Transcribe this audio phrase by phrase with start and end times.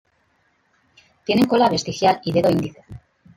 [1.25, 2.83] Tienen cola vestigial y dedo índice.